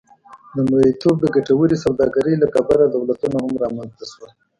د 0.55 0.57
مریتوب 0.69 1.15
د 1.21 1.25
ګټورې 1.35 1.77
سوداګرۍ 1.85 2.35
له 2.39 2.47
کبله 2.55 2.85
دولتونه 2.87 3.37
هم 3.43 3.53
رامنځته 3.63 4.05
شول. 4.11 4.29